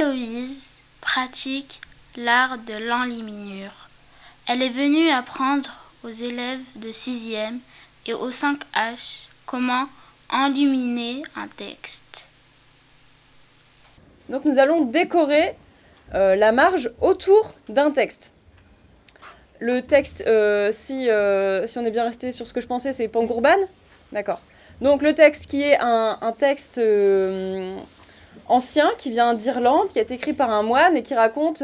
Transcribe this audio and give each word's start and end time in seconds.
Héloïse 0.00 0.70
pratique 1.02 1.80
l'art 2.16 2.56
de 2.56 2.88
l'enluminure. 2.88 3.88
Elle 4.48 4.62
est 4.62 4.70
venue 4.70 5.10
apprendre 5.10 5.70
aux 6.04 6.08
élèves 6.08 6.60
de 6.76 6.88
6e 6.88 7.58
et 8.06 8.14
au 8.14 8.30
5H 8.30 9.28
comment 9.44 9.84
enluminer 10.32 11.22
un 11.36 11.48
texte. 11.48 12.28
Donc 14.30 14.46
nous 14.46 14.58
allons 14.58 14.86
décorer 14.86 15.54
euh, 16.14 16.34
la 16.34 16.52
marge 16.52 16.90
autour 17.02 17.54
d'un 17.68 17.90
texte. 17.90 18.32
Le 19.58 19.82
texte, 19.82 20.24
euh, 20.26 20.72
si, 20.72 21.10
euh, 21.10 21.66
si 21.66 21.78
on 21.78 21.84
est 21.84 21.90
bien 21.90 22.04
resté 22.04 22.32
sur 22.32 22.46
ce 22.46 22.54
que 22.54 22.62
je 22.62 22.66
pensais, 22.66 22.94
c'est 22.94 23.08
Pangourban. 23.08 23.58
D'accord. 24.12 24.40
Donc 24.80 25.02
le 25.02 25.14
texte 25.14 25.44
qui 25.44 25.62
est 25.62 25.78
un, 25.78 26.16
un 26.22 26.32
texte 26.32 26.80
ancien 28.48 28.90
qui 28.98 29.10
vient 29.10 29.34
d'Irlande, 29.34 29.88
qui 29.88 29.98
été 29.98 30.14
écrit 30.14 30.32
par 30.32 30.50
un 30.50 30.62
moine 30.62 30.96
et 30.96 31.02
qui 31.02 31.14
raconte... 31.14 31.62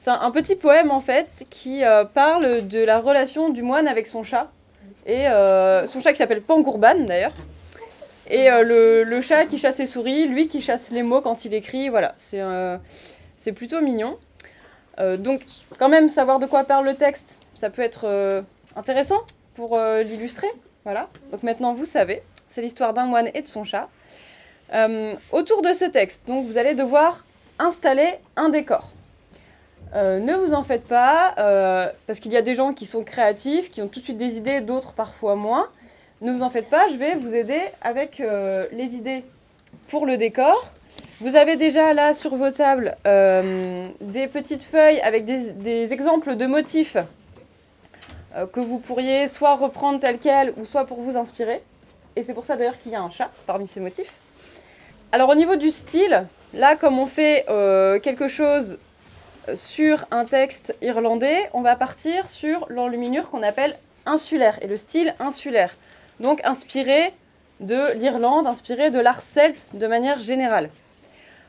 c'est 0.00 0.10
un, 0.10 0.30
petit 0.30 0.56
poème 0.56 0.90
en 0.90 1.00
fait 1.00 1.44
qui 1.50 1.82
parle 2.14 2.66
de 2.66 2.82
la 2.82 2.98
relation 2.98 3.50
du 3.50 3.62
moine 3.62 3.88
avec 3.88 4.06
son 4.06 4.22
chat. 4.22 4.50
Et 5.06 5.24
son 5.86 6.00
chat 6.00 6.12
qui 6.12 6.18
s'appelle 6.18 6.42
Pangourban 6.42 7.04
d'ailleurs. 7.06 7.34
Et 8.30 8.48
le, 8.48 9.04
le, 9.04 9.20
chat 9.20 9.44
qui 9.44 9.58
chasse 9.58 9.78
les 9.78 9.86
souris, 9.86 10.26
lui 10.26 10.48
qui 10.48 10.62
chasse 10.62 10.90
les 10.90 11.02
mots 11.02 11.20
quand 11.20 11.44
il 11.44 11.52
écrit, 11.52 11.90
voilà, 11.90 12.14
c'est 12.16 12.40
c'est 13.36 13.52
plutôt 13.52 13.82
mignon. 13.82 14.18
Euh, 14.98 15.16
donc, 15.16 15.42
quand 15.78 15.88
même, 15.88 16.08
savoir 16.08 16.38
de 16.38 16.46
quoi 16.46 16.64
parle 16.64 16.86
le 16.86 16.94
texte, 16.94 17.40
ça 17.54 17.70
peut 17.70 17.82
être 17.82 18.04
euh, 18.04 18.42
intéressant 18.76 19.20
pour 19.54 19.76
euh, 19.76 20.02
l'illustrer. 20.02 20.48
Voilà. 20.84 21.08
Donc 21.30 21.42
maintenant, 21.42 21.72
vous 21.72 21.86
savez, 21.86 22.22
c'est 22.48 22.62
l'histoire 22.62 22.94
d'un 22.94 23.06
moine 23.06 23.30
et 23.34 23.42
de 23.42 23.48
son 23.48 23.64
chat. 23.64 23.88
Autour 25.32 25.62
de 25.62 25.72
ce 25.72 25.84
texte, 25.84 26.26
donc 26.26 26.46
vous 26.46 26.58
allez 26.58 26.74
devoir 26.74 27.24
installer 27.58 28.14
un 28.36 28.48
décor. 28.48 28.92
ne 29.94 30.34
vous 30.34 30.54
en 30.54 30.62
faites 30.62 30.84
pas, 30.84 31.34
parce 32.06 32.20
qu'il 32.20 32.32
y 32.32 32.36
a 32.36 32.42
des 32.42 32.54
gens 32.54 32.72
qui 32.72 32.86
sont 32.86 33.04
créatifs, 33.04 33.70
qui 33.70 33.82
ont 33.82 33.88
tout 33.88 34.00
de 34.00 34.04
suite 34.04 34.16
des 34.16 34.36
idées, 34.36 34.60
d'autres 34.60 34.92
parfois 34.92 35.36
moins. 35.36 35.68
Ne 36.20 36.32
vous 36.32 36.42
en 36.42 36.50
faites 36.50 36.68
pas, 36.68 36.88
je 36.88 36.96
vais 36.96 37.14
vous 37.14 37.34
aider 37.34 37.60
avec 37.82 38.18
les 38.18 38.94
idées 38.94 39.24
pour 39.88 40.06
le 40.06 40.16
décor. 40.16 40.72
Vous 41.20 41.36
avez 41.36 41.56
déjà 41.56 41.94
là 41.94 42.12
sur 42.12 42.34
vos 42.34 42.50
tables 42.50 42.96
euh, 43.06 43.88
des 44.00 44.26
petites 44.26 44.64
feuilles 44.64 45.00
avec 45.00 45.24
des, 45.24 45.92
exemples 45.92 46.34
de 46.34 46.46
motifs 46.46 46.96
euh, 48.34 48.46
que 48.46 48.58
vous 48.58 48.78
pourriez 48.78 49.28
soit 49.28 49.54
reprendre 49.54 50.00
tel 50.00 50.18
quel 50.18 50.52
ou 50.56 50.64
soit 50.64 50.86
pour 50.86 51.00
vous 51.00 51.16
inspirer. 51.16 51.62
Et 52.16 52.22
c'est 52.22 52.34
pour 52.34 52.44
ça 52.44 52.56
d'ailleurs 52.56 52.78
qu'il 52.78 52.92
y 52.92 52.96
a 52.96 53.00
un 53.00 53.10
chat 53.10 53.30
parmi 53.46 53.66
ces 53.66 53.80
motifs. 53.80 54.18
Alors 55.14 55.28
au 55.28 55.36
niveau 55.36 55.54
du 55.54 55.70
style, 55.70 56.26
là 56.54 56.74
comme 56.74 56.98
on 56.98 57.06
fait 57.06 57.44
euh, 57.48 58.00
quelque 58.00 58.26
chose 58.26 58.78
sur 59.54 60.06
un 60.10 60.24
texte 60.24 60.74
irlandais, 60.82 61.48
on 61.52 61.62
va 61.62 61.76
partir 61.76 62.28
sur 62.28 62.66
l'enluminure 62.68 63.30
qu'on 63.30 63.44
appelle 63.44 63.78
insulaire 64.06 64.58
et 64.60 64.66
le 64.66 64.76
style 64.76 65.14
insulaire. 65.20 65.76
Donc 66.18 66.44
inspiré 66.44 67.12
de 67.60 67.92
l'Irlande, 67.92 68.48
inspiré 68.48 68.90
de 68.90 68.98
l'art 68.98 69.20
celte 69.22 69.70
de 69.74 69.86
manière 69.86 70.18
générale. 70.18 70.68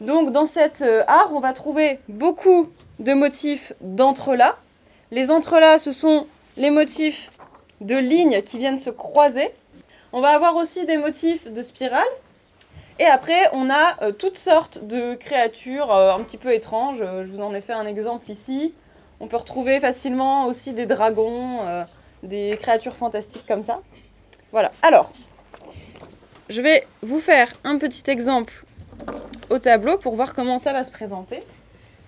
Donc 0.00 0.30
dans 0.30 0.46
cet 0.46 0.82
euh, 0.82 1.02
art, 1.08 1.30
on 1.32 1.40
va 1.40 1.52
trouver 1.52 1.98
beaucoup 2.08 2.70
de 3.00 3.12
motifs 3.12 3.72
d'entrelacs. 3.80 4.54
Les 5.10 5.32
entrelacs, 5.32 5.80
ce 5.80 5.90
sont 5.90 6.28
les 6.56 6.70
motifs 6.70 7.32
de 7.80 7.96
lignes 7.96 8.40
qui 8.42 8.58
viennent 8.58 8.78
se 8.78 8.90
croiser. 8.90 9.50
On 10.12 10.20
va 10.20 10.28
avoir 10.28 10.54
aussi 10.54 10.86
des 10.86 10.96
motifs 10.96 11.52
de 11.52 11.60
spirales. 11.60 12.06
Et 12.98 13.04
après, 13.04 13.48
on 13.52 13.70
a 13.70 14.02
euh, 14.02 14.12
toutes 14.12 14.38
sortes 14.38 14.84
de 14.84 15.14
créatures 15.14 15.92
euh, 15.94 16.12
un 16.12 16.20
petit 16.20 16.36
peu 16.36 16.52
étranges. 16.52 16.98
je 16.98 17.30
vous 17.30 17.40
en 17.40 17.54
ai 17.54 17.60
fait 17.60 17.72
un 17.72 17.86
exemple 17.86 18.30
ici. 18.30 18.74
On 19.20 19.26
peut 19.26 19.36
retrouver 19.36 19.80
facilement 19.80 20.46
aussi 20.46 20.72
des 20.72 20.86
dragons, 20.86 21.58
des 22.22 22.56
créatures 22.60 22.94
fantastiques 22.94 23.46
comme 23.48 23.64
ça. 23.64 23.80
Voilà. 24.52 24.70
Alors, 24.82 25.10
je 26.48 26.60
vais 26.60 26.86
vous 27.02 27.18
faire 27.18 27.52
un 27.64 27.78
petit 27.78 28.08
exemple 28.08 28.64
au 29.50 29.58
tableau 29.58 29.98
pour 29.98 30.14
voir 30.14 30.34
comment 30.34 30.58
ça 30.58 30.72
va 30.72 30.84
se 30.84 30.90
présenter. 30.90 31.40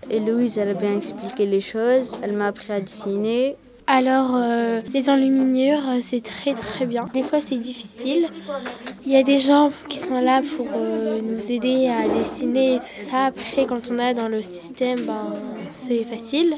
Héloïse, 0.09 0.59
elle 0.59 0.71
a 0.71 0.75
bien 0.75 0.97
expliqué 0.97 1.47
les 1.47 1.61
choses, 1.61 2.19
elle 2.23 2.33
m'a 2.33 2.47
appris 2.47 2.73
à 2.73 2.81
dessiner. 2.81 3.57
Alors, 3.93 4.37
euh, 4.37 4.83
les 4.95 5.11
enluminures, 5.11 5.83
euh, 5.89 5.99
c'est 6.01 6.23
très 6.23 6.55
très 6.55 6.87
bien. 6.87 7.07
Des 7.13 7.25
fois, 7.25 7.41
c'est 7.41 7.57
difficile. 7.57 8.29
Il 9.05 9.11
y 9.11 9.17
a 9.17 9.25
des 9.25 9.41
gens 9.41 9.73
qui 9.89 9.99
sont 9.99 10.15
là 10.15 10.43
pour 10.57 10.69
euh, 10.77 11.21
nous 11.21 11.51
aider 11.51 11.89
à 11.89 12.07
dessiner 12.09 12.75
et 12.75 12.77
tout 12.77 12.85
ça. 13.11 13.25
Après, 13.27 13.67
quand 13.67 13.91
on 13.91 13.99
est 13.99 14.15
dans 14.15 14.29
le 14.29 14.43
système, 14.43 15.01
ben, 15.01 15.35
c'est 15.71 16.05
facile. 16.05 16.55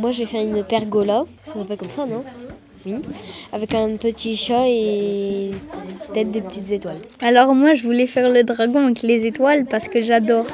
moi, 0.00 0.12
je 0.12 0.20
vais 0.20 0.24
faire 0.24 0.40
une 0.40 0.64
pergola. 0.64 1.24
Ça 1.42 1.52
s'appelle 1.52 1.76
comme 1.76 1.90
ça, 1.90 2.06
non? 2.06 2.24
Oui, 2.86 2.94
avec 3.52 3.74
un 3.74 3.94
petit 3.96 4.34
chat 4.34 4.66
et 4.66 5.50
peut-être 6.08 6.30
des 6.30 6.40
petites 6.40 6.70
étoiles. 6.70 7.00
Alors 7.20 7.54
moi, 7.54 7.74
je 7.74 7.82
voulais 7.82 8.06
faire 8.06 8.30
le 8.30 8.44
dragon 8.44 8.86
avec 8.86 9.02
les 9.02 9.26
étoiles 9.26 9.66
parce 9.66 9.88
que 9.88 10.00
j'adore. 10.00 10.46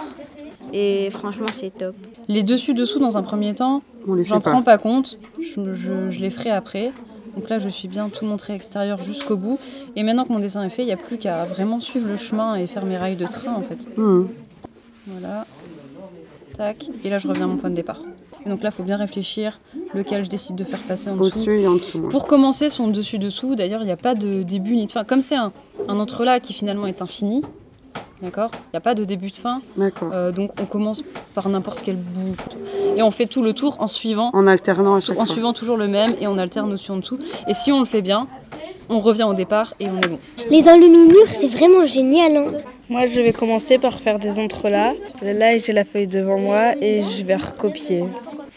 Et 0.72 1.08
franchement, 1.10 1.46
c'est 1.52 1.76
top. 1.76 1.94
Les 2.28 2.42
dessus-dessous, 2.42 2.98
dans 2.98 3.16
un 3.16 3.22
premier 3.22 3.54
temps, 3.54 3.82
j'en 4.24 4.40
prends 4.40 4.62
pas 4.62 4.78
compte. 4.78 5.18
Je, 5.56 6.18
les 6.20 6.30
ferai 6.30 6.50
après. 6.50 6.92
Donc 7.36 7.48
là, 7.48 7.58
je 7.58 7.68
suis 7.68 7.88
bien 7.88 8.08
tout 8.08 8.24
montré 8.24 8.54
extérieur 8.54 9.02
jusqu'au 9.02 9.36
bout. 9.36 9.58
Et 9.96 10.02
maintenant 10.02 10.24
que 10.24 10.32
mon 10.32 10.38
dessin 10.38 10.64
est 10.64 10.70
fait, 10.70 10.82
il 10.82 10.86
n'y 10.86 10.92
a 10.92 10.96
plus 10.96 11.18
qu'à 11.18 11.44
vraiment 11.44 11.80
suivre 11.80 12.08
le 12.08 12.16
chemin 12.16 12.56
et 12.56 12.66
faire 12.66 12.84
mes 12.84 12.96
rails 12.96 13.16
de 13.16 13.26
train, 13.26 13.54
en 13.54 13.62
fait. 13.62 13.86
Mmh. 13.96 14.24
Voilà. 15.06 15.46
Tac. 16.56 16.88
Et 17.04 17.10
là, 17.10 17.18
je 17.18 17.28
reviens 17.28 17.44
à 17.44 17.48
mon 17.48 17.56
point 17.56 17.70
de 17.70 17.76
départ. 17.76 18.00
Et 18.44 18.48
donc 18.48 18.62
là, 18.62 18.70
il 18.72 18.76
faut 18.76 18.82
bien 18.82 18.96
réfléchir 18.96 19.60
lequel 19.94 20.24
je 20.24 20.30
décide 20.30 20.56
de 20.56 20.64
faire 20.64 20.80
passer 20.80 21.10
en 21.10 21.16
dessous. 21.16 21.26
Au-dessus 21.26 21.60
et 21.60 21.68
en 21.68 21.74
dessous. 21.74 22.00
Pour 22.08 22.26
commencer 22.26 22.70
son 22.70 22.88
dessus-dessous, 22.88 23.54
d'ailleurs, 23.54 23.82
il 23.82 23.86
n'y 23.86 23.92
a 23.92 23.96
pas 23.96 24.14
de 24.14 24.42
début 24.42 24.76
ni 24.76 24.86
de 24.86 24.92
fin. 24.92 25.04
Comme 25.04 25.20
c'est 25.20 25.36
un, 25.36 25.52
un 25.88 25.98
entrelac 25.98 26.42
qui 26.42 26.52
finalement 26.52 26.86
est 26.86 27.02
infini, 27.02 27.42
D'accord 28.22 28.50
Il 28.54 28.70
n'y 28.74 28.76
a 28.76 28.80
pas 28.80 28.94
de 28.94 29.04
début 29.04 29.30
de 29.30 29.36
fin. 29.36 29.62
D'accord. 29.76 30.10
Euh, 30.12 30.30
donc 30.32 30.50
on 30.60 30.66
commence 30.66 31.02
par 31.34 31.48
n'importe 31.48 31.82
quel 31.84 31.96
bout. 31.96 32.36
Et 32.96 33.02
on 33.02 33.10
fait 33.10 33.26
tout 33.26 33.42
le 33.42 33.52
tour 33.52 33.76
en 33.80 33.86
suivant. 33.86 34.30
En 34.32 34.46
alternant 34.46 34.94
à 34.94 35.00
chaque 35.00 35.18
En 35.18 35.26
suivant 35.26 35.52
toujours 35.52 35.76
le 35.76 35.88
même 35.88 36.14
et 36.20 36.26
on 36.26 36.38
alterne 36.38 36.72
aussi 36.72 36.90
en 36.90 36.96
dessous. 36.96 37.18
Et 37.48 37.54
si 37.54 37.72
on 37.72 37.80
le 37.80 37.86
fait 37.86 38.02
bien, 38.02 38.26
on 38.88 39.00
revient 39.00 39.24
au 39.24 39.34
départ 39.34 39.74
et 39.80 39.86
on 39.88 39.96
est 39.98 40.08
bon. 40.08 40.18
Les 40.50 40.68
enluminures, 40.68 41.28
c'est 41.30 41.46
vraiment 41.46 41.86
génial. 41.86 42.36
Hein 42.36 42.46
moi, 42.88 43.06
je 43.06 43.20
vais 43.20 43.32
commencer 43.32 43.78
par 43.78 44.00
faire 44.00 44.18
des 44.18 44.40
entrelacs. 44.40 44.96
Là, 45.22 45.56
j'ai 45.58 45.72
la 45.72 45.84
feuille 45.84 46.08
devant 46.08 46.38
moi 46.38 46.74
et 46.80 47.02
je 47.02 47.22
vais 47.24 47.36
recopier 47.36 48.04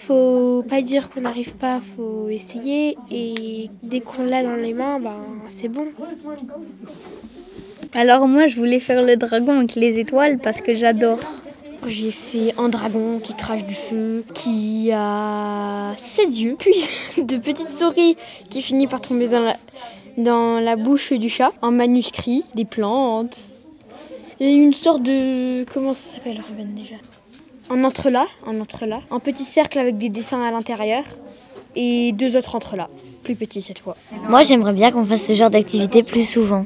faut 0.08 0.66
pas 0.68 0.82
dire 0.82 1.10
qu'on 1.10 1.22
n'arrive 1.22 1.54
pas, 1.56 1.80
faut 1.96 2.28
essayer 2.28 2.98
et 3.10 3.70
dès 3.82 4.02
qu'on 4.02 4.26
l'a 4.26 4.44
dans 4.44 4.56
les 4.56 4.74
mains, 4.74 5.00
ben, 5.00 5.16
c'est 5.48 5.70
bon. 5.70 5.88
Alors 7.96 8.28
moi 8.28 8.48
je 8.48 8.56
voulais 8.56 8.80
faire 8.80 9.04
le 9.04 9.18
dragon 9.18 9.60
avec 9.60 9.76
les 9.76 10.00
étoiles 10.00 10.40
parce 10.40 10.62
que 10.62 10.74
j'adore. 10.74 11.20
J'ai 11.86 12.12
fait 12.12 12.56
un 12.58 12.70
dragon 12.70 13.20
qui 13.20 13.36
crache 13.36 13.66
du 13.66 13.76
feu, 13.76 14.24
qui 14.34 14.90
a 14.94 15.94
sept 15.98 16.40
yeux, 16.40 16.56
puis 16.58 16.74
de 17.22 17.38
petites 17.38 17.70
souris 17.70 18.16
qui 18.50 18.62
finissent 18.62 18.90
par 18.90 19.02
tomber 19.02 19.28
dans 19.28 19.42
la, 19.42 19.58
dans 20.18 20.60
la 20.62 20.76
bouche 20.78 21.12
du 21.12 21.28
chat, 21.28 21.52
un 21.62 21.72
manuscrit, 21.72 22.46
des 22.56 22.64
plantes, 22.64 23.38
et 24.40 24.54
une 24.54 24.74
sorte 24.74 25.04
de... 25.04 25.66
comment 25.74 25.94
ça 25.94 26.16
s'appelle 26.16 26.42
Ruben 26.48 26.74
déjà? 26.74 26.96
Un 27.70 27.84
entrelac, 27.84 28.28
un 28.48 28.60
entrelac, 28.62 29.02
un 29.12 29.20
petit 29.20 29.44
cercle 29.44 29.78
avec 29.78 29.98
des 29.98 30.10
dessins 30.10 30.42
à 30.42 30.52
l'intérieur 30.52 31.04
et 31.76 32.14
deux 32.14 32.38
autres 32.38 32.56
entrelacs, 32.56 32.90
plus 33.24 33.36
petits 33.36 33.62
cette 33.62 33.80
fois. 33.80 33.98
Moi, 34.30 34.44
j'aimerais 34.44 34.74
bien 34.74 34.92
qu'on 34.92 35.06
fasse 35.06 35.28
ce 35.28 35.36
genre 35.36 35.50
d'activité 35.50 36.02
plus 36.02 36.24
souvent. 36.24 36.66